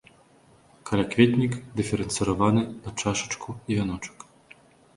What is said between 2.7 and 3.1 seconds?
на